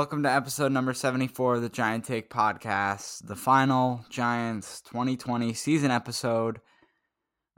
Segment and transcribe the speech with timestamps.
[0.00, 5.90] Welcome to episode number 74 of the Giant Take podcast, the final Giants 2020 season
[5.90, 6.56] episode.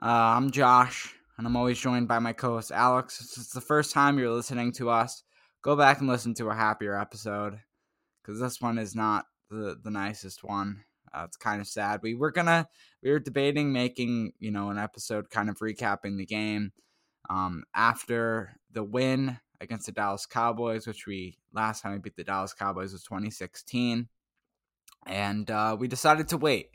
[0.02, 3.20] Uh, I'm Josh, and I'm always joined by my co host Alex.
[3.20, 5.22] If it's the first time you're listening to us,
[5.62, 7.60] go back and listen to a happier episode
[8.20, 10.82] because this one is not the, the nicest one.
[11.14, 12.00] Uh, it's kind of sad.
[12.02, 12.66] We were gonna,
[13.04, 16.72] we were debating making, you know, an episode kind of recapping the game
[17.30, 22.24] um, after the win against the Dallas Cowboys, which we last time we beat the
[22.24, 24.08] Dallas Cowboys was 2016.
[25.06, 26.70] And uh, we decided to wait.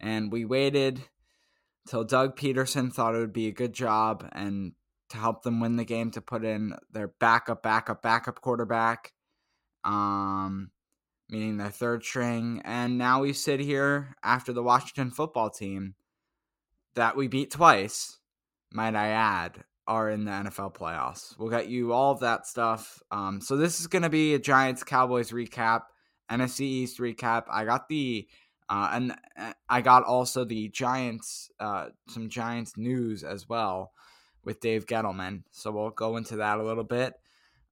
[0.00, 1.00] And we waited
[1.88, 4.72] till Doug Pederson thought it would be a good job and
[5.10, 9.12] to help them win the game to put in their backup, backup, backup quarterback,
[9.84, 10.70] um,
[11.28, 12.60] meaning their third string.
[12.64, 15.94] And now we sit here after the Washington football team
[16.94, 18.18] that we beat twice,
[18.72, 21.36] might I add, are in the NFL playoffs.
[21.38, 23.02] We'll get you all of that stuff.
[23.10, 25.84] Um, so this is going to be a Giants Cowboys recap,
[26.30, 27.44] NFC East recap.
[27.50, 28.28] I got the
[28.68, 33.92] uh, and uh, I got also the Giants uh, some Giants news as well
[34.44, 35.42] with Dave Gettleman.
[35.52, 37.14] So we'll go into that a little bit.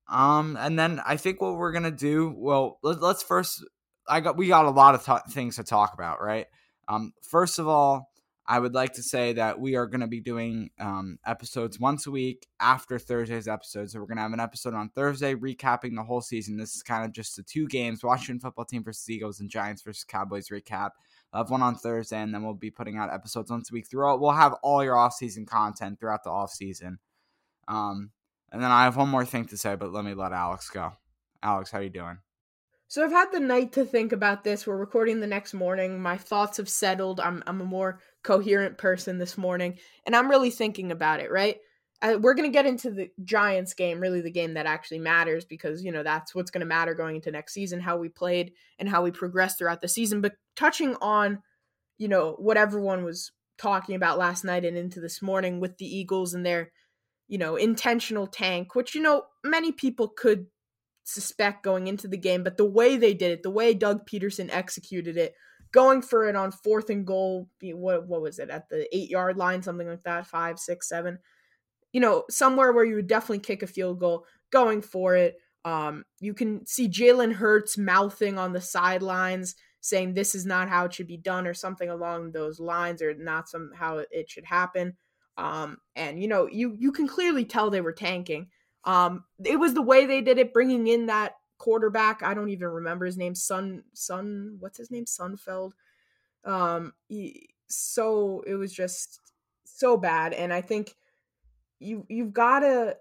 [0.08, 2.34] Um, and then I think what we're gonna do.
[2.34, 3.62] Well, let, us first.
[4.08, 6.46] I got we got a lot of t- things to talk about, right?
[6.88, 8.10] Um, first of all,
[8.48, 12.06] I would like to say that we are going to be doing um, episodes once
[12.06, 13.90] a week after Thursday's episode.
[13.90, 16.56] So we're going to have an episode on Thursday recapping the whole season.
[16.56, 19.82] This is kind of just the two games Washington football team versus Eagles and Giants
[19.82, 20.90] versus Cowboys recap.
[21.32, 23.88] I'll have one on Thursday, and then we'll be putting out episodes once a week
[23.90, 24.20] throughout.
[24.20, 27.00] We'll have all your off-season content throughout the off-season.
[27.66, 28.10] Um,
[28.52, 30.92] and then I have one more thing to say, but let me let Alex go.
[31.42, 32.18] Alex, how are you doing?
[32.88, 34.64] So I've had the night to think about this.
[34.64, 36.00] We're recording the next morning.
[36.00, 37.18] My thoughts have settled.
[37.18, 41.30] I'm I'm a more coherent person this morning, and I'm really thinking about it.
[41.30, 41.58] Right,
[42.02, 45.84] uh, we're gonna get into the Giants game, really the game that actually matters, because
[45.84, 49.04] you know that's what's gonna matter going into next season, how we played and how
[49.04, 50.20] we progressed throughout the season.
[50.20, 51.40] But touching on,
[51.98, 55.86] you know, what everyone was talking about last night and into this morning with the
[55.86, 56.72] Eagles and their,
[57.28, 60.46] you know, intentional tank, which you know many people could
[61.04, 64.48] suspect going into the game, but the way they did it, the way Doug Pederson
[64.52, 65.34] executed it,
[65.76, 69.36] going for it on fourth and goal, what what was it at the eight yard
[69.36, 71.18] line, something like that, five, six, seven,
[71.92, 75.36] you know, somewhere where you would definitely kick a field goal, going for it.
[75.66, 80.86] Um, you can see Jalen Hurts mouthing on the sidelines, saying this is not how
[80.86, 84.96] it should be done, or something along those lines, or not somehow it should happen.
[85.36, 88.48] Um, and you know, you you can clearly tell they were tanking.
[88.84, 92.22] Um, it was the way they did it, bringing in that quarterback.
[92.22, 93.34] I don't even remember his name.
[93.34, 94.56] Sun Sun.
[94.60, 95.04] What's his name?
[95.04, 95.72] Sunfeld.
[96.44, 99.20] Um, he, so it was just
[99.64, 100.94] so bad, and I think
[101.78, 102.96] you you've got to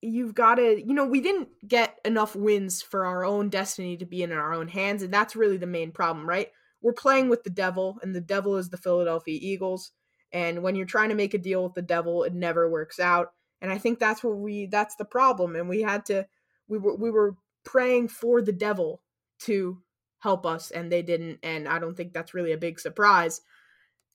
[0.00, 4.06] you've got to you know we didn't get enough wins for our own destiny to
[4.06, 6.50] be in our own hands and that's really the main problem right
[6.80, 9.92] we're playing with the devil and the devil is the philadelphia eagles
[10.32, 13.32] and when you're trying to make a deal with the devil it never works out
[13.62, 15.56] and I think that's what we that's the problem.
[15.56, 16.26] And we had to
[16.68, 19.02] we were we were praying for the devil
[19.40, 19.82] to
[20.20, 23.40] help us and they didn't and I don't think that's really a big surprise.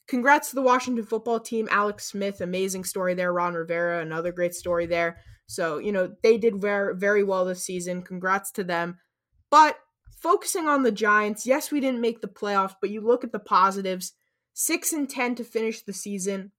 [0.08, 1.68] congrats to the Washington football team.
[1.70, 3.34] Alex Smith, amazing story there.
[3.34, 5.18] Ron Rivera, another great story there.
[5.48, 8.04] So, you know, they did very, very well this season.
[8.04, 9.00] Congrats to them.
[9.50, 9.78] But
[10.22, 13.40] focusing on the Giants, yes, we didn't make the playoffs, but you look at the
[13.40, 14.14] positives
[14.54, 16.52] 6 and 10 to finish the season.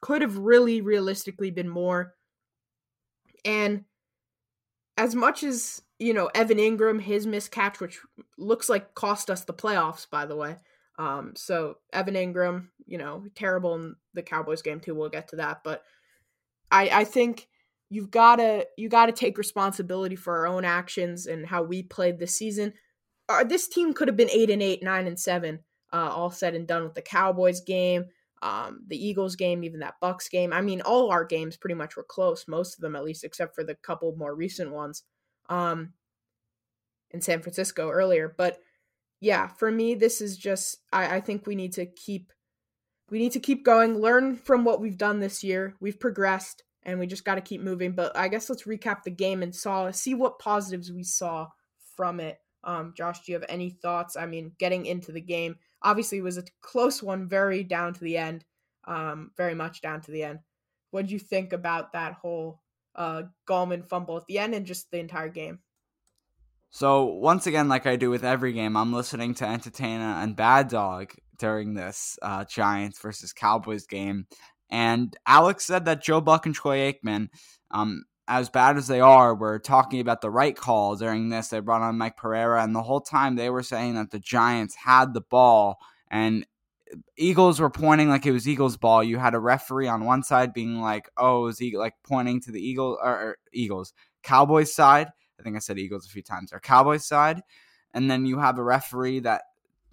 [0.00, 2.14] Could have really realistically been more.
[3.44, 3.84] And
[4.96, 7.98] as much as, you know, Evan Engram, his miscatch, which
[8.36, 10.58] looks like cost us the playoffs, by the way.
[10.98, 14.94] Um, so Evan Engram, you know, terrible in the Cowboys game too.
[14.94, 15.62] We'll get to that.
[15.64, 15.82] But
[16.70, 17.48] I, I think
[17.88, 22.36] you've gotta you gotta take responsibility for our own actions and how we played this
[22.36, 22.74] season.
[23.30, 25.60] Uh, this team could have been eight and eight, nine and seven,
[25.90, 28.04] uh, all said and done with the Cowboys game,
[28.42, 30.52] um, the Eagles game, even that Bucks game.
[30.52, 33.54] I mean, all our games pretty much were close, most of them at least, except
[33.54, 35.02] for the couple more recent ones
[35.48, 35.92] um,
[37.10, 38.34] in San Francisco earlier.
[38.36, 38.58] But
[39.20, 42.32] yeah, for me, this is just I, I think we need to keep
[43.10, 45.74] we need to keep going, learn from what we've done this year.
[45.80, 47.92] We've progressed and we just got to keep moving.
[47.92, 51.48] But I guess let's recap the game and saw see what positives we saw
[51.96, 52.38] from it.
[52.62, 54.16] Um, Josh, do you have any thoughts?
[54.16, 58.16] I mean, getting into the game obviously was a close one, very down to the
[58.16, 58.44] end,
[58.86, 60.38] um, very much down to the end.
[60.90, 62.60] What did you think about that whole
[62.94, 65.60] uh, Gallman fumble at the end and just the entire game?
[66.70, 70.68] So once again, like I do with every game, I'm listening to Entertainer and Bad
[70.68, 74.26] Dog during this uh, Giants versus Cowboys game,
[74.70, 77.28] and Alex said that Joe Buck and Troy Aikman,
[77.70, 81.48] um, as bad as they are, were talking about the right call during this.
[81.48, 84.74] They brought on Mike Pereira, and the whole time they were saying that the Giants
[84.74, 85.78] had the ball,
[86.10, 86.44] and
[87.16, 89.02] Eagles were pointing like it was Eagles' ball.
[89.02, 92.52] You had a referee on one side being like, "Oh, is he like pointing to
[92.52, 93.92] the Eagle or, or Eagles,
[94.22, 95.08] Cowboys side.
[95.38, 96.52] I think I said Eagles a few times.
[96.52, 97.42] Or Cowboys side,
[97.92, 99.42] and then you have a referee that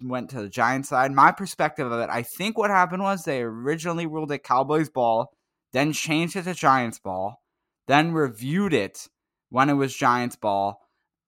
[0.00, 1.12] went to the Giants side.
[1.12, 5.32] My perspective of it, I think what happened was they originally ruled it Cowboys ball,
[5.72, 7.42] then changed it to Giants ball,
[7.86, 9.08] then reviewed it
[9.50, 10.80] when it was Giants ball,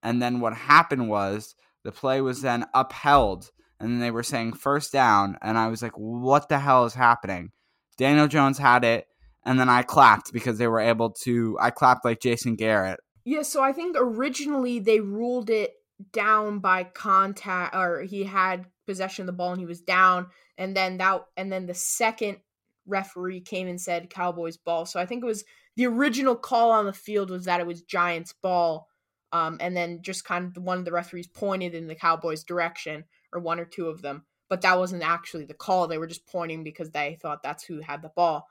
[0.02, 1.54] and then what happened was
[1.84, 3.50] the play was then upheld,
[3.80, 6.94] and then they were saying first down, and I was like, what the hell is
[6.94, 7.52] happening?
[7.96, 9.06] Daniel Jones had it,
[9.44, 11.56] and then I clapped because they were able to.
[11.60, 13.00] I clapped like Jason Garrett.
[13.24, 15.74] Yeah, so I think originally they ruled it
[16.12, 20.26] down by contact or he had possession of the ball and he was down
[20.58, 22.38] and then that and then the second
[22.86, 24.86] referee came and said Cowboys ball.
[24.86, 25.44] So I think it was
[25.76, 28.88] the original call on the field was that it was Giants ball.
[29.32, 33.04] Um, and then just kind of one of the referees pointed in the Cowboys direction
[33.34, 35.86] or one or two of them, but that wasn't actually the call.
[35.86, 38.46] They were just pointing because they thought that's who had the ball.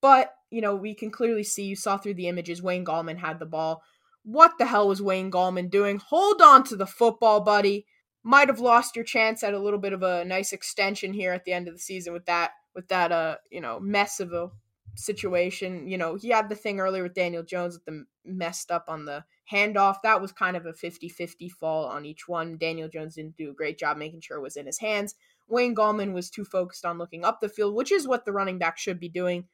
[0.00, 3.38] But, you know, we can clearly see you saw through the images Wayne Gallman had
[3.38, 3.82] the ball.
[4.24, 5.98] What the hell was Wayne Gallman doing?
[5.98, 7.86] Hold on to the football, buddy.
[8.22, 11.44] Might have lost your chance at a little bit of a nice extension here at
[11.44, 14.50] the end of the season with that with that uh you know mess of a
[14.96, 15.86] situation.
[15.86, 19.04] You know, he had the thing earlier with Daniel Jones with the messed up on
[19.04, 19.96] the handoff.
[20.02, 22.58] That was kind of a 50-50 fall on each one.
[22.58, 25.14] Daniel Jones didn't do a great job making sure it was in his hands.
[25.48, 28.58] Wayne Gallman was too focused on looking up the field, which is what the running
[28.58, 29.44] back should be doing.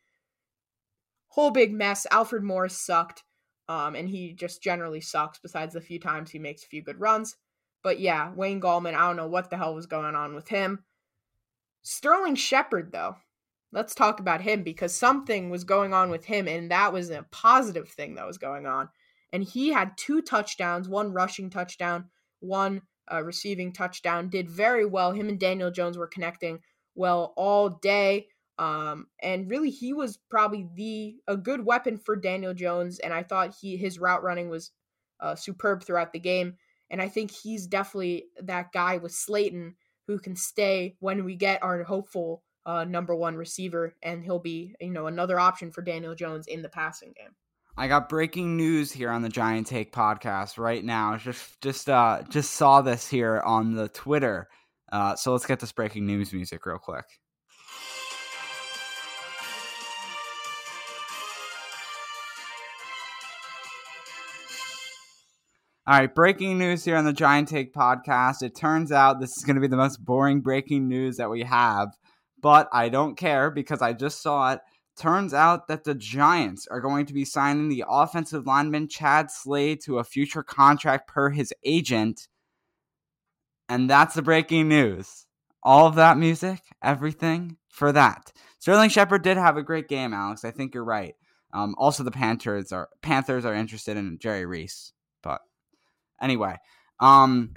[1.29, 2.07] Whole big mess.
[2.11, 3.25] Alfred Morris sucked.
[3.69, 7.01] Um, and he just generally sucks besides the few times he makes a few good
[7.01, 7.37] runs.
[7.83, 10.85] But yeah, Wayne Gallman, I don't know what the hell was going on with him.
[11.83, 13.17] Sterling Shepard, though,
[13.73, 17.27] let's talk about him because something was going on with him, and that was a
[17.31, 18.89] positive thing that was going on.
[19.33, 22.11] And he had two touchdowns, one rushing touchdown,
[22.41, 25.13] one uh, receiving touchdown, did very well.
[25.13, 26.61] Him and Daniel Jones were connecting
[26.95, 28.27] well all day.
[28.59, 33.23] Um, and really, he was probably the a good weapon for Daniel Jones, and I
[33.23, 34.71] thought he his route running was
[35.21, 36.57] uh, superb throughout the game.
[36.91, 39.77] And I think he's definitely that guy with Slayton
[40.07, 44.75] who can stay when we get our hopeful uh, number one receiver, and he'll be
[44.81, 47.35] you know another option for Daniel Jones in the passing game.
[47.77, 51.17] I got breaking news here on the Giant Take podcast right now.
[51.17, 54.49] Just just uh just saw this here on the Twitter.
[54.91, 57.07] Uh, so let's get this breaking news music real quick.
[65.85, 68.43] All right, breaking news here on the Giant Take podcast.
[68.43, 71.43] It turns out this is going to be the most boring breaking news that we
[71.43, 71.89] have,
[72.43, 74.61] but I don't care because I just saw it.
[74.99, 79.81] Turns out that the Giants are going to be signing the offensive lineman Chad Slade
[79.85, 82.29] to a future contract per his agent.
[83.71, 85.27] And that's the breaking news.
[85.63, 88.33] All of that music, everything for that.
[88.59, 90.45] Sterling Shepard did have a great game, Alex.
[90.45, 91.15] I think you're right.
[91.55, 94.93] Um, also, the Panthers are Panthers are interested in Jerry Reese.
[95.23, 95.41] But
[96.21, 96.57] anyway,
[97.01, 97.55] um,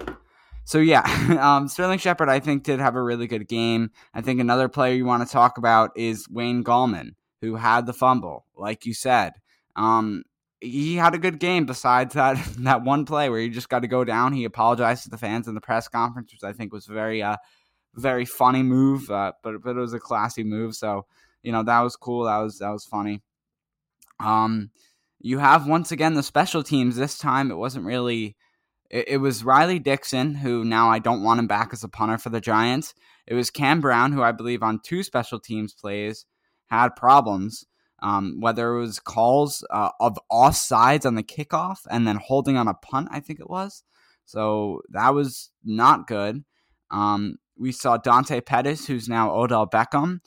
[0.65, 1.03] so yeah,
[1.39, 3.91] um, Sterling Shepard, I think, did have a really good game.
[4.13, 7.93] I think another player you want to talk about is Wayne Gallman, who had the
[7.93, 9.33] fumble, like you said.
[9.75, 10.23] Um,
[10.61, 13.87] he had a good game besides that that one play where he just got to
[13.87, 14.33] go down.
[14.33, 17.37] He apologized to the fans in the press conference, which I think was very uh
[17.93, 20.75] very funny move, uh, but but it was a classy move.
[20.75, 21.05] So
[21.43, 22.25] you know that was cool.
[22.25, 23.21] That was that was funny.
[24.19, 24.71] Um,
[25.19, 26.95] you have once again the special teams.
[26.95, 28.35] This time it wasn't really.
[28.89, 32.17] It, it was Riley Dixon, who now I don't want him back as a punter
[32.17, 32.93] for the Giants.
[33.27, 36.25] It was Cam Brown, who I believe on two special teams plays
[36.67, 37.65] had problems.
[38.01, 42.67] Um, whether it was calls uh, of offsides on the kickoff and then holding on
[42.67, 43.83] a punt, I think it was.
[44.25, 46.43] So that was not good.
[46.91, 50.19] Um, we saw Dante Pettis, who's now Odell Beckham.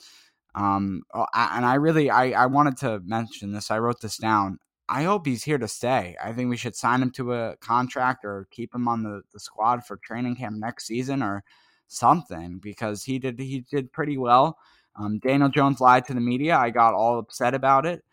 [0.55, 3.69] Um, oh, and I really, I, I wanted to mention this.
[3.69, 4.57] I wrote this down.
[4.91, 6.15] I hope he's here to stay.
[6.21, 9.39] I think we should sign him to a contract or keep him on the, the
[9.39, 11.43] squad for training camp next season or
[11.87, 14.57] something because he did he did pretty well.
[14.95, 16.57] Um, Daniel Jones lied to the media.
[16.57, 18.03] I got all upset about it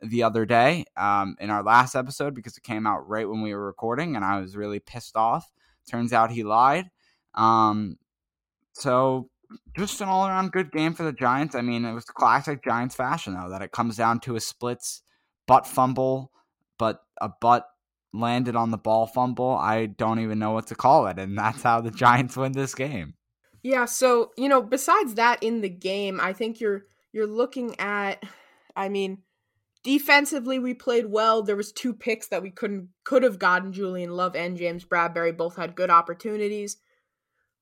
[0.00, 3.52] the other day um, in our last episode because it came out right when we
[3.52, 5.50] were recording, and I was really pissed off.
[5.90, 6.90] Turns out he lied.
[7.34, 7.98] Um,
[8.72, 9.28] so
[9.76, 11.56] just an all around good game for the Giants.
[11.56, 15.02] I mean, it was classic Giants fashion though that it comes down to a splits
[15.50, 16.30] butt fumble,
[16.78, 17.66] but a butt
[18.12, 19.50] landed on the ball fumble.
[19.50, 22.72] I don't even know what to call it, and that's how the Giants win this
[22.72, 23.14] game.
[23.60, 28.22] Yeah, so, you know, besides that in the game, I think you're you're looking at
[28.76, 29.22] I mean,
[29.82, 31.42] defensively we played well.
[31.42, 35.36] There was two picks that we couldn't could have gotten Julian Love and James Bradberry
[35.36, 36.76] both had good opportunities.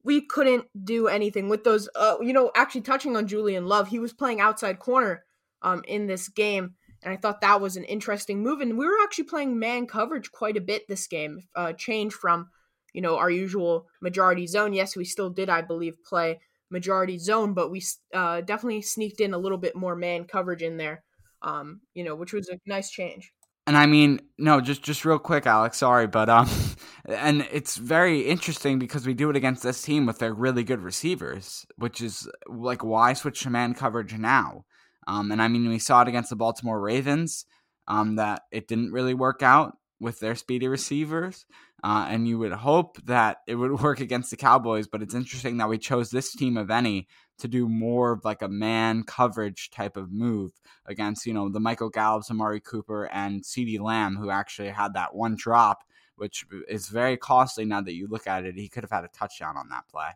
[0.05, 3.99] We couldn't do anything with those uh, you know, actually touching on Julian Love, he
[3.99, 5.25] was playing outside corner
[5.63, 6.75] um in this game
[7.09, 10.31] and I thought that was an interesting move and we were actually playing man coverage
[10.31, 11.45] quite a bit this game.
[11.55, 12.49] Uh change from
[12.93, 14.73] you know, our usual majority zone.
[14.73, 17.83] Yes, we still did, I believe, play majority zone, but we
[18.15, 21.05] uh, definitely sneaked in a little bit more man coverage in there,
[21.43, 23.33] um, you know, which was a nice change.
[23.67, 25.79] And I mean, no, just just real quick, Alex.
[25.79, 26.49] Sorry, but um,
[27.05, 30.81] and it's very interesting because we do it against this team with their really good
[30.81, 34.65] receivers, which is like why switch to man coverage now?
[35.09, 37.47] Um, and I mean, we saw it against the Baltimore Ravens,
[37.89, 41.47] um, that it didn't really work out with their speedy receivers.
[41.83, 45.57] Uh, and you would hope that it would work against the Cowboys, but it's interesting
[45.57, 49.71] that we chose this team of any to do more of like a man coverage
[49.71, 50.53] type of move
[50.87, 55.15] against, you know, the Michael Gallups, Amari Cooper, and CeeDee Lamb, who actually had that
[55.15, 55.85] one drop,
[56.17, 58.57] which is very costly now that you look at it.
[58.57, 60.11] He could have had a touchdown on that play.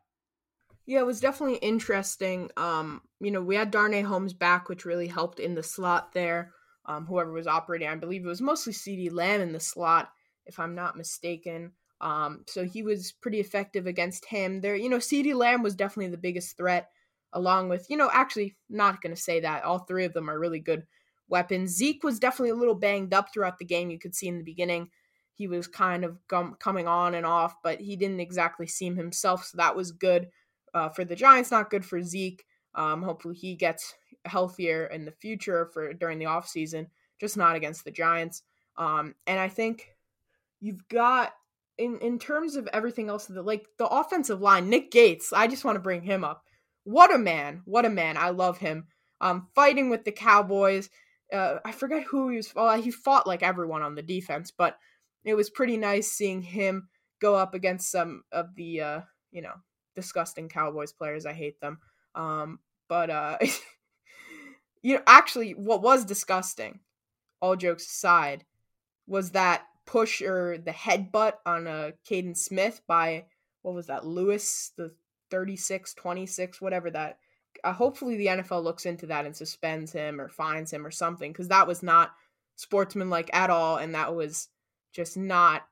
[0.86, 2.50] Yeah, it was definitely interesting.
[2.56, 6.52] Um, you know, we had Darnay Holmes back, which really helped in the slot there.
[6.86, 10.10] Um, whoever was operating, I believe it was mostly CeeDee Lamb in the slot
[10.46, 11.72] if I'm not mistaken.
[12.00, 14.60] Um, so he was pretty effective against him.
[14.60, 16.90] There, you know, CeeDee Lamb was definitely the biggest threat,
[17.32, 19.62] along with, you know, actually not going to say that.
[19.62, 20.84] All three of them are really good
[21.28, 21.70] weapons.
[21.76, 23.90] Zeke was definitely a little banged up throughout the game.
[23.90, 24.90] You could see in the beginning
[25.34, 29.44] he was kind of gum- coming on and off, but he didn't exactly seem himself.
[29.44, 30.28] So that was good
[30.74, 32.44] uh, for the Giants, not good for Zeke.
[32.74, 36.86] Um, hopefully he gets healthier in the future for during the offseason,
[37.20, 38.42] just not against the Giants.
[38.76, 39.88] Um, and I think
[40.60, 41.32] you've got
[41.78, 45.64] in in terms of everything else the like the offensive line nick gates i just
[45.64, 46.44] want to bring him up
[46.84, 48.86] what a man what a man i love him
[49.20, 50.90] um fighting with the cowboys
[51.32, 54.76] uh i forget who he was well, he fought like everyone on the defense but
[55.24, 56.88] it was pretty nice seeing him
[57.20, 59.00] go up against some of the uh
[59.30, 59.54] you know
[59.94, 61.78] disgusting cowboys players i hate them
[62.14, 62.58] um
[62.88, 63.38] but uh
[64.82, 66.80] you know actually what was disgusting
[67.40, 68.44] all jokes aside
[69.06, 73.24] was that push or the headbutt on a uh, Kaden Smith by
[73.62, 74.94] what was that Lewis the
[75.30, 77.18] 36 26 whatever that
[77.64, 81.32] uh, hopefully the NFL looks into that and suspends him or fines him or something
[81.32, 82.12] cuz that was not
[82.56, 84.48] sportsmanlike at all and that was
[84.92, 85.66] just not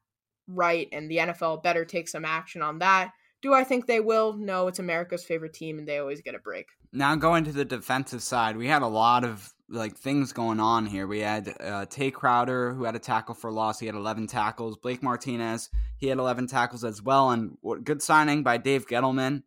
[0.48, 3.12] right and the NFL better take some action on that.
[3.42, 4.34] Do I think they will?
[4.34, 6.66] No, it's America's favorite team and they always get a break.
[6.92, 10.86] Now going to the defensive side, we had a lot of like things going on
[10.86, 11.06] here.
[11.06, 13.78] We had uh, Tae Crowder who had a tackle for loss.
[13.78, 14.76] He had 11 tackles.
[14.76, 15.70] Blake Martinez
[16.00, 17.30] he had 11 tackles as well.
[17.30, 19.42] And good signing by Dave Gettleman.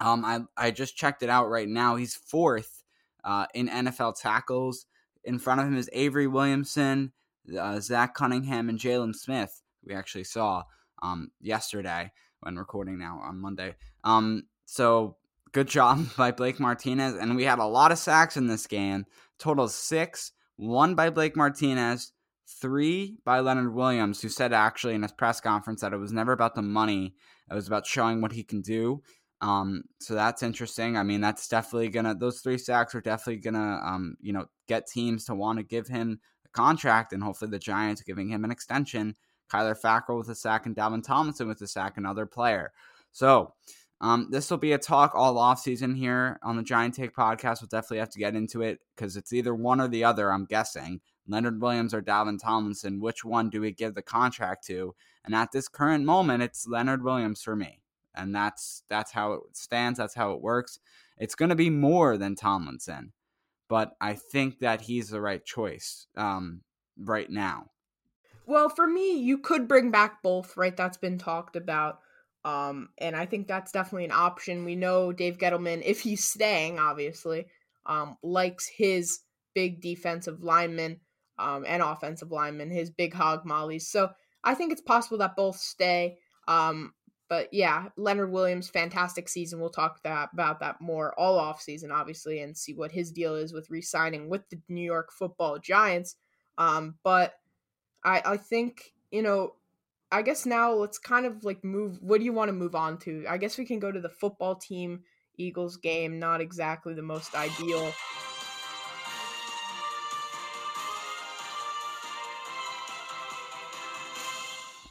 [0.00, 1.96] Um, I I just checked it out right now.
[1.96, 2.82] He's fourth
[3.22, 4.86] uh, in NFL tackles.
[5.24, 7.12] In front of him is Avery Williamson,
[7.58, 9.62] uh, Zach Cunningham, and Jaylon Smith.
[9.84, 10.62] We actually saw
[11.02, 13.74] um, yesterday when recording now on Monday.
[14.04, 15.16] Um, so
[15.52, 19.06] good job by Blake Martinez, and we had a lot of sacks in this game.
[19.38, 22.12] Total six, one by Blake Martinez,
[22.46, 26.32] three by Leonard Williams, who said actually in his press conference that it was never
[26.32, 27.14] about the money,
[27.50, 29.02] it was about showing what he can do.
[29.40, 30.96] Um, so that's interesting.
[30.96, 34.88] I mean, that's definitely gonna those three sacks are definitely gonna um, you know, get
[34.88, 38.50] teams to want to give him a contract and hopefully the Giants giving him an
[38.50, 39.14] extension.
[39.48, 42.72] Kyler Fackrell with a sack and Dalvin Tomlinson with a sack, another player.
[43.12, 43.54] So
[44.00, 47.60] um, this will be a talk all off season here on the Giant Take podcast.
[47.60, 50.44] We'll definitely have to get into it because it's either one or the other, I'm
[50.44, 51.00] guessing.
[51.26, 53.00] Leonard Williams or Dalvin Tomlinson.
[53.00, 54.94] Which one do we give the contract to?
[55.24, 57.82] And at this current moment, it's Leonard Williams for me
[58.18, 59.98] and that's that's how it stands.
[59.98, 60.78] That's how it works.
[61.16, 63.12] It's going to be more than Tomlinson,
[63.68, 66.62] but I think that he's the right choice um,
[66.98, 67.66] right now.
[68.48, 70.74] Well, for me, you could bring back both, right?
[70.74, 71.98] That's been talked about.
[72.46, 74.64] Um, and I think that's definitely an option.
[74.64, 77.44] We know Dave Gettleman, if he's staying, obviously,
[77.84, 79.18] um, likes his
[79.54, 81.00] big defensive lineman
[81.38, 83.90] um, and offensive lineman, his big hog mollies.
[83.90, 84.08] So
[84.42, 86.16] I think it's possible that both stay.
[86.46, 86.94] Um,
[87.28, 89.60] but yeah, Leonard Williams, fantastic season.
[89.60, 93.34] We'll talk that about that more all off season, obviously, and see what his deal
[93.34, 96.16] is with re-signing with the New York Football Giants.
[96.56, 97.34] Um, but
[98.04, 99.54] I I think you know,
[100.12, 101.98] I guess now let's kind of like move.
[102.00, 103.24] What do you want to move on to?
[103.28, 105.00] I guess we can go to the football team
[105.36, 106.18] Eagles game.
[106.18, 107.92] Not exactly the most ideal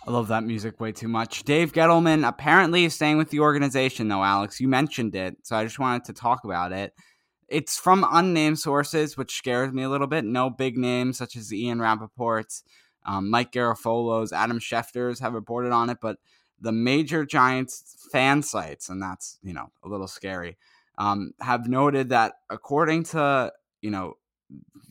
[0.08, 1.44] I love that music way too much.
[1.44, 4.62] Dave Gettleman apparently is staying with the organization, though, Alex.
[4.62, 6.94] You mentioned it, so I just wanted to talk about it.
[7.50, 10.24] It's from unnamed sources, which scares me a little bit.
[10.24, 12.64] No big names such as Ian Rapoport's,
[13.08, 16.18] um, Mike Garafolo's, Adam Schefter's have reported on it, but
[16.60, 20.58] the major Giants fan sites, and that's, you know, a little scary,
[20.98, 24.16] um, have noted that according to, you know,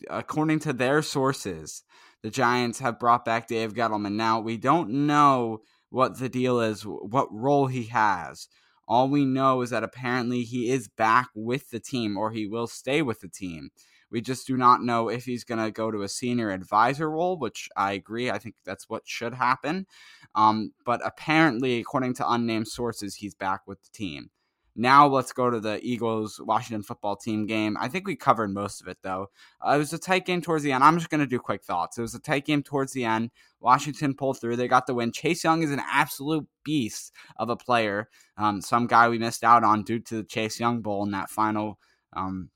[0.09, 1.83] according to their sources,
[2.23, 4.13] the Giants have brought back Dave Gettleman.
[4.13, 8.47] Now, we don't know what the deal is, what role he has.
[8.87, 12.67] All we know is that apparently he is back with the team or he will
[12.67, 13.69] stay with the team.
[14.11, 17.37] We just do not know if he's going to go to a senior advisor role,
[17.37, 18.29] which I agree.
[18.31, 19.85] I think that's what should happen.
[20.35, 24.29] Um, but apparently, according to unnamed sources, he's back with the team.
[24.79, 27.75] Now let's go to the Eagles Washington football team game.
[27.79, 29.31] I think we covered most of it though.
[29.59, 30.83] Uh, it was a tight game towards the end.
[30.83, 31.97] I'm just going to do quick thoughts.
[31.97, 33.31] It was a tight game towards the end.
[33.59, 34.55] Washington pulled through.
[34.55, 35.11] They got the win.
[35.11, 38.07] Chase Young is an absolute beast of a player.
[38.37, 41.31] Um, some guy we missed out on due to the Chase Young Bowl in that
[41.31, 41.79] final.
[42.13, 42.51] Um,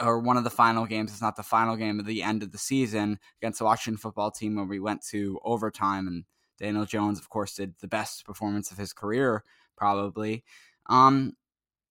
[0.00, 1.10] or one of the final games.
[1.10, 4.30] It's not the final game of the end of the season against the Washington football
[4.30, 6.24] team where we went to overtime and
[6.58, 9.44] Daniel Jones, of course, did the best performance of his career,
[9.76, 10.44] probably.
[10.88, 11.32] Um,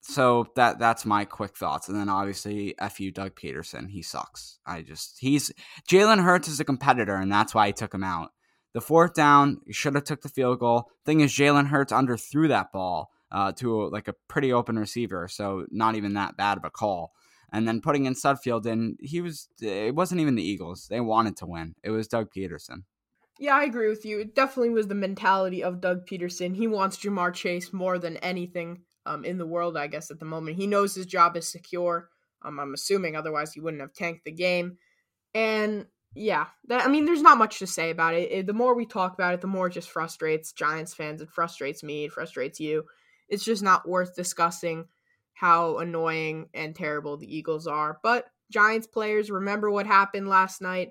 [0.02, 4.60] so that that's my quick thoughts, and then obviously, fu Doug Pederson, he sucks.
[4.66, 5.52] I just he's
[5.90, 8.30] Jalen Hurts is a competitor, and that's why he took him out.
[8.74, 10.90] The fourth down, he should have took the field goal.
[11.06, 15.28] Thing is, Jalen Hurts underthrew that ball uh, to a, like a pretty open receiver,
[15.28, 17.12] so not even that bad of a call.
[17.52, 20.88] And then putting in Sudfeld, and he was it wasn't even the Eagles.
[20.90, 21.76] They wanted to win.
[21.84, 22.84] It was Doug Pederson.
[23.40, 24.20] Yeah, I agree with you.
[24.20, 26.56] It definitely was the mentality of Doug Pederson.
[26.56, 30.26] He wants Ja'Marr Chase more than anything um, in the world, I guess, at the
[30.26, 30.58] moment.
[30.58, 32.10] He knows his job is secure.
[32.44, 34.78] Um, I'm assuming, otherwise, he wouldn't have tanked the game.
[35.34, 35.86] And
[36.16, 38.32] yeah, that, I mean, there's not much to say about it.
[38.32, 38.46] it.
[38.46, 41.22] The more we talk about it, the more it just frustrates Giants fans.
[41.22, 42.06] It frustrates me.
[42.06, 42.84] It frustrates you.
[43.30, 44.86] It's just not worth discussing
[45.40, 47.98] how annoying and terrible the Eagles are.
[48.04, 50.90] But Giants players, remember what happened last night.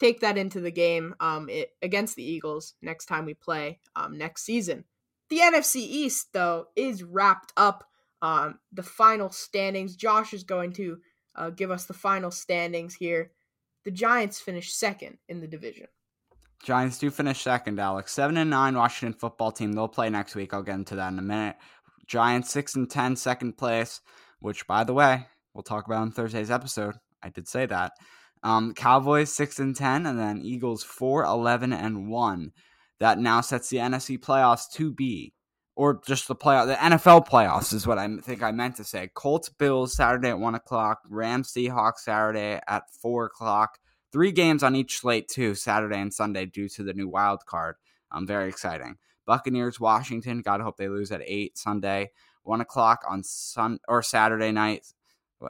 [0.00, 4.18] Take that into the game um, it, against the Eagles next time we play um,
[4.18, 4.82] next season.
[5.30, 7.84] The NFC East, though, is wrapped up.
[8.20, 9.94] Um, the final standings.
[9.94, 10.98] Josh is going to
[11.36, 13.30] uh, give us the final standings here.
[13.84, 15.86] The Giants finished second in the division.
[16.64, 18.12] Giants do finish second, Alex.
[18.12, 19.72] Seven and nine Washington football team.
[19.72, 20.52] They'll play next week.
[20.52, 21.54] I'll get into that in a minute.
[22.06, 24.00] Giants six and ten, second place,
[24.40, 26.96] which by the way, we'll talk about in Thursday's episode.
[27.22, 27.92] I did say that.
[28.42, 32.52] Um, Cowboys six and ten, and then Eagles four, 11 and one
[33.00, 35.32] that now sets the NFC playoffs to be,
[35.76, 39.10] or just the playoff, the NFL playoffs is what I think I meant to say.
[39.14, 43.78] Colts Bills Saturday at one o'clock, Rams Seahawks Saturday at four o'clock.
[44.12, 47.76] Three games on each slate too, Saturday and Sunday, due to the new wild card.
[48.12, 48.96] Um, very exciting.
[49.26, 50.42] Buccaneers Washington.
[50.42, 52.10] God hope they lose at eight Sunday.
[52.42, 54.86] One o'clock on Sun or Saturday night.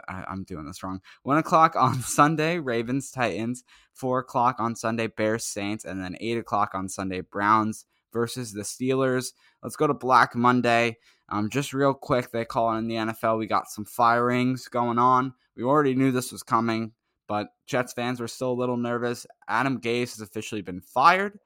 [0.08, 1.00] I, am doing this wrong.
[1.22, 3.64] One o'clock on Sunday, Ravens Titans.
[3.92, 8.62] Four o'clock on Sunday, Bears Saints, and then eight o'clock on Sunday, Browns versus the
[8.62, 9.32] Steelers.
[9.62, 10.98] Let's go to Black Monday.
[11.28, 13.38] Um, just real quick, they call it in the NFL.
[13.38, 15.34] We got some firings going on.
[15.56, 16.92] We already knew this was coming,
[17.26, 19.26] but Jets fans were still a little nervous.
[19.48, 21.38] Adam Gase has officially been fired.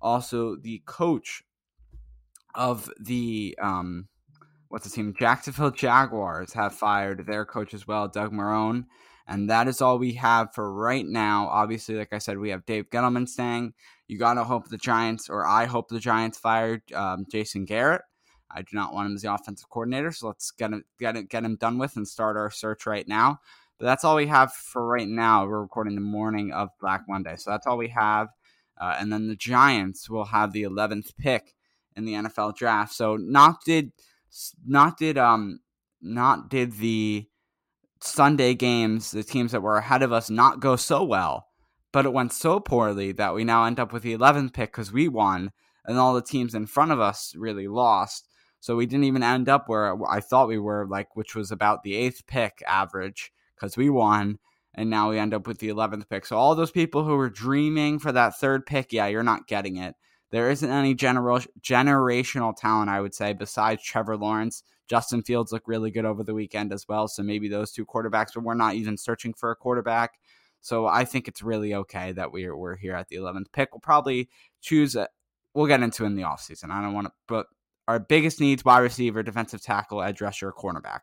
[0.00, 1.42] Also, the coach
[2.54, 4.08] of the um,
[4.68, 5.14] what's the team?
[5.18, 8.84] Jacksonville Jaguars have fired their coach as well, Doug Marrone.
[9.26, 11.48] And that is all we have for right now.
[11.48, 13.74] Obviously, like I said, we have Dave Gettleman staying.
[14.06, 18.02] You got to hope the Giants, or I hope the Giants fired um, Jason Garrett.
[18.50, 21.28] I do not want him as the offensive coordinator, so let's get him, get, it,
[21.28, 23.40] get him done with and start our search right now.
[23.78, 25.46] But that's all we have for right now.
[25.46, 28.28] We're recording the morning of Black Monday, so that's all we have.
[28.80, 31.54] Uh, and then the Giants will have the 11th pick
[31.98, 32.94] in the NFL draft.
[32.94, 33.92] So not did
[34.66, 35.60] not did um
[36.00, 37.26] not did the
[38.00, 41.46] Sunday games, the teams that were ahead of us, not go so well.
[41.92, 44.92] But it went so poorly that we now end up with the 11th pick because
[44.92, 45.50] we won,
[45.84, 48.28] and all the teams in front of us really lost.
[48.60, 51.82] So we didn't even end up where I thought we were, like, which was about
[51.82, 54.38] the eighth pick average because we won,
[54.74, 56.26] and now we end up with the 11th pick.
[56.26, 59.76] So all those people who were dreaming for that third pick, yeah, you're not getting
[59.76, 59.94] it.
[60.30, 64.62] There isn't any general generational talent, I would say, besides Trevor Lawrence.
[64.88, 67.08] Justin Fields looked really good over the weekend as well.
[67.08, 70.18] So maybe those two quarterbacks, but we're not even searching for a quarterback.
[70.60, 73.72] So I think it's really okay that we're we're here at the 11th pick.
[73.72, 74.28] We'll probably
[74.60, 74.96] choose.
[74.96, 75.08] A,
[75.54, 76.70] we'll get into in the offseason.
[76.70, 77.46] I don't want to, but
[77.86, 81.00] our biggest needs: wide receiver, defensive tackle, edge rusher, cornerback.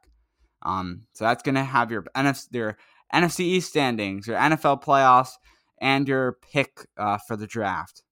[0.61, 2.77] Um, so that's going to have your NFC, your
[3.13, 5.31] NFC East standings, your NFL playoffs,
[5.79, 8.03] and your pick uh, for the draft.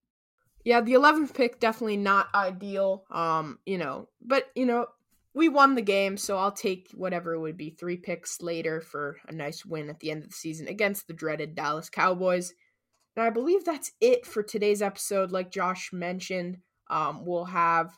[0.63, 3.03] Yeah, the 11th pick definitely not ideal.
[3.11, 4.87] Um, you know, but you know,
[5.33, 9.31] we won the game, so I'll take whatever would be three picks later for a
[9.31, 12.53] nice win at the end of the season against the dreaded Dallas Cowboys.
[13.15, 15.31] And I believe that's it for today's episode.
[15.31, 16.57] Like Josh mentioned,
[16.89, 17.91] um, we'll have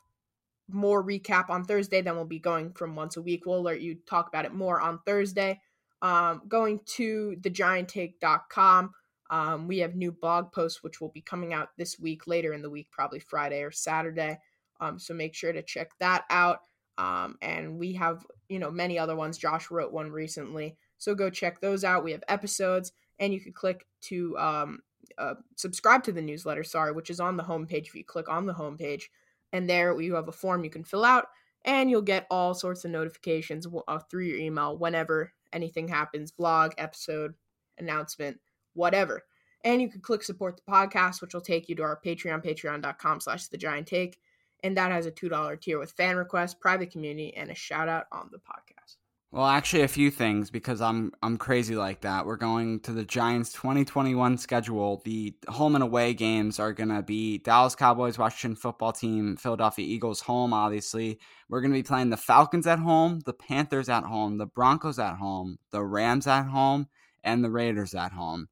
[0.70, 2.02] more recap on Thursday.
[2.02, 3.46] Then we'll be going from once a week.
[3.46, 5.62] We'll alert you talk about it more on Thursday.
[6.02, 8.92] Um, going to thegianttake.com.
[9.30, 12.62] Um, we have new blog posts which will be coming out this week, later in
[12.62, 14.40] the week, probably Friday or Saturday.
[14.80, 16.60] Um, so make sure to check that out.
[16.98, 19.38] Um, and we have, you know, many other ones.
[19.38, 20.78] Josh wrote one recently.
[20.98, 22.04] So go check those out.
[22.04, 24.80] We have episodes, and you can click to um,
[25.18, 27.88] uh, subscribe to the newsletter, sorry, which is on the homepage.
[27.88, 29.04] If you click on the homepage,
[29.52, 31.28] and there you have a form you can fill out,
[31.64, 36.74] and you'll get all sorts of notifications uh, through your email whenever anything happens blog,
[36.78, 37.34] episode,
[37.78, 38.40] announcement,
[38.76, 39.24] whatever.
[39.64, 43.20] And you can click support the podcast, which will take you to our Patreon, patreon.com
[43.20, 44.20] slash the giant take
[44.66, 48.06] and that has a $2 tier with fan requests, private community, and a shout out
[48.12, 48.96] on the podcast.
[49.32, 52.26] Well, actually, a few things because I'm I'm crazy like that.
[52.26, 55.02] We're going to the Giants 2021 schedule.
[55.04, 60.22] The home and away games are gonna be Dallas Cowboys, Washington Football Team, Philadelphia Eagles
[60.22, 60.54] home.
[60.54, 65.00] Obviously, we're gonna be playing the Falcons at home, the Panthers at home, the Broncos
[65.00, 66.88] at home, the Rams at home,
[67.22, 68.48] and the Raiders at home.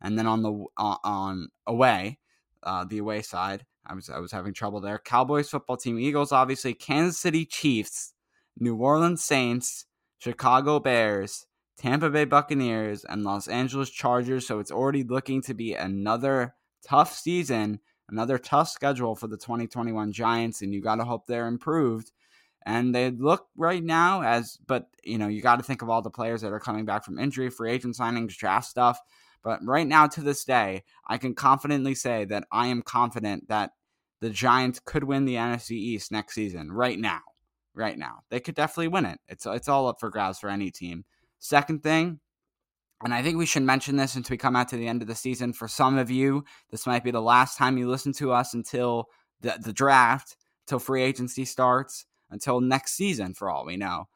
[0.00, 2.18] And then on the uh, on away,
[2.62, 4.98] uh, the away side, I was I was having trouble there.
[4.98, 8.12] Cowboys football team, Eagles, obviously, Kansas City Chiefs,
[8.58, 9.86] New Orleans Saints,
[10.18, 11.46] Chicago Bears,
[11.78, 14.46] Tampa Bay Buccaneers, and Los Angeles Chargers.
[14.46, 16.54] So it's already looking to be another
[16.86, 21.46] tough season, another tough schedule for the 2021 Giants, and you got to hope they're
[21.46, 22.12] improved.
[22.66, 26.02] And they look right now as, but you know, you got to think of all
[26.02, 29.00] the players that are coming back from injury, free agent signings, draft stuff.
[29.48, 33.70] But right now, to this day, I can confidently say that I am confident that
[34.20, 37.20] the Giants could win the NFC East next season right now.
[37.72, 38.24] Right now.
[38.28, 39.18] They could definitely win it.
[39.26, 41.06] It's it's all up for grabs for any team.
[41.38, 42.20] Second thing,
[43.02, 45.08] and I think we should mention this until we come out to the end of
[45.08, 45.54] the season.
[45.54, 49.08] For some of you, this might be the last time you listen to us until
[49.40, 54.08] the, the draft, until free agency starts, until next season, for all we know.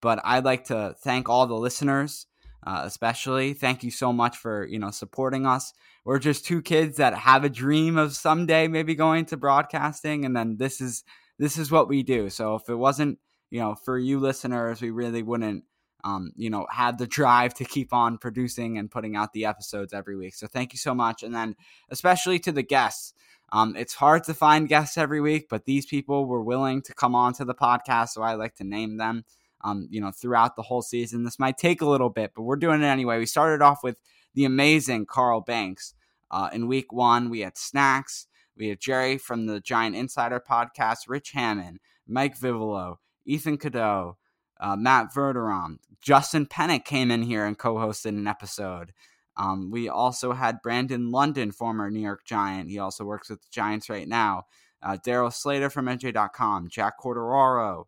[0.00, 2.26] But I'd like to thank all the listeners
[2.66, 3.54] uh, especially.
[3.54, 5.72] Thank you so much for you know supporting us.
[6.04, 10.36] We're just two kids that have a dream of someday maybe going to broadcasting, and
[10.36, 11.04] then this is
[11.38, 12.30] this is what we do.
[12.30, 13.18] So if it wasn't
[13.50, 15.64] you know for you listeners, we really wouldn't
[16.04, 19.92] um, you know have the drive to keep on producing and putting out the episodes
[19.92, 20.34] every week.
[20.34, 21.56] So thank you so much, and then
[21.90, 23.14] especially to the guests.
[23.50, 27.14] Um, it's hard to find guests every week, but these people were willing to come
[27.14, 29.24] on to the podcast, so I like to name them
[29.62, 31.24] um, you know, throughout the whole season.
[31.24, 33.18] This might take a little bit, but we're doing it anyway.
[33.18, 34.00] We started off with
[34.34, 35.94] the amazing Carl Banks.
[36.30, 38.26] Uh, in week one, we had Snacks.
[38.56, 44.16] We had Jerry from the Giant Insider podcast, Rich Hammond, Mike Vivolo, Ethan Cadeau,
[44.60, 45.78] uh, Matt Verderam.
[46.00, 48.92] Justin Pennick came in here and co hosted an episode.
[49.36, 52.68] Um, we also had Brandon London, former New York Giant.
[52.68, 54.46] He also works with the Giants right now.
[54.82, 57.84] Uh, Daryl Slater from NJ.com, Jack Corderaro,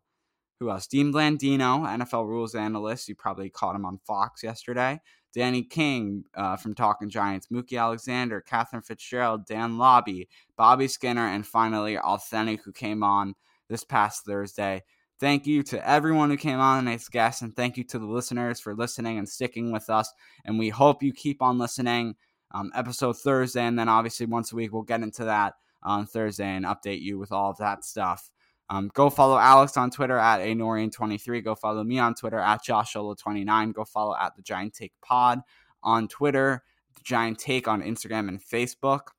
[0.61, 0.85] who else?
[0.85, 3.09] Dean Blandino, NFL rules analyst.
[3.09, 5.01] You probably caught him on Fox yesterday.
[5.33, 11.47] Danny King uh, from Talking Giants, Mookie Alexander, Catherine Fitzgerald, Dan Lobby, Bobby Skinner, and
[11.47, 13.33] finally Authentic, who came on
[13.69, 14.83] this past Thursday.
[15.19, 18.59] Thank you to everyone who came on as guests, and thank you to the listeners
[18.59, 20.13] for listening and sticking with us.
[20.45, 22.15] And we hope you keep on listening.
[22.53, 26.55] Um, episode Thursday, and then obviously once a week we'll get into that on Thursday
[26.55, 28.29] and update you with all of that stuff.
[28.71, 31.43] Um, go follow Alex on Twitter at anorian23.
[31.43, 33.73] Go follow me on Twitter at josholo29.
[33.73, 35.41] Go follow at the Giant Take Pod
[35.83, 36.63] on Twitter,
[36.95, 39.09] the Giant Take on Instagram and Facebook.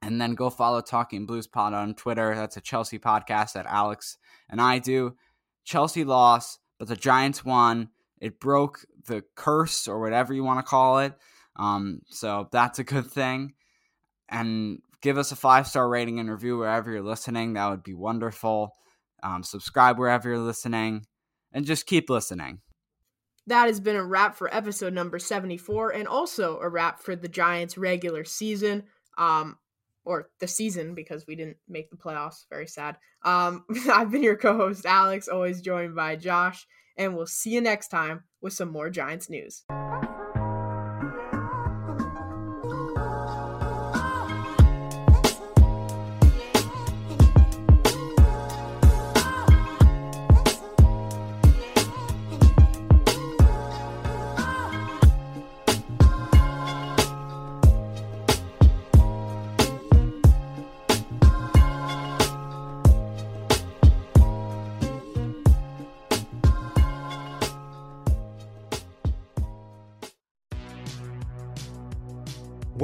[0.00, 2.34] And then go follow Talking Blues Pod on Twitter.
[2.34, 4.16] That's a Chelsea podcast that Alex
[4.48, 5.14] and I do.
[5.64, 7.90] Chelsea lost, but the Giants won.
[8.18, 11.12] It broke the curse or whatever you want to call it.
[11.56, 13.52] Um, so that's a good thing.
[14.30, 17.52] And give us a five star rating and review wherever you're listening.
[17.52, 18.70] That would be wonderful.
[19.22, 21.04] Um, subscribe wherever you're listening
[21.52, 22.60] and just keep listening.
[23.46, 27.28] That has been a wrap for episode number 74 and also a wrap for the
[27.28, 28.84] Giants regular season.
[29.18, 29.58] Um,
[30.06, 32.44] or the season because we didn't make the playoffs.
[32.50, 32.96] Very sad.
[33.24, 36.66] Um, I've been your co host, Alex, always joined by Josh,
[36.98, 39.64] and we'll see you next time with some more Giants news.